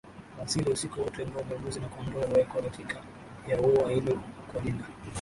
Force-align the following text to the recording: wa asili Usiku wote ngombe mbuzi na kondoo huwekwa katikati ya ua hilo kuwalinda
wa 0.37 0.43
asili 0.45 0.71
Usiku 0.71 1.01
wote 1.01 1.27
ngombe 1.27 1.57
mbuzi 1.57 1.79
na 1.79 1.87
kondoo 1.89 2.21
huwekwa 2.27 2.61
katikati 2.61 3.01
ya 3.47 3.61
ua 3.61 3.89
hilo 3.91 4.19
kuwalinda 4.51 4.85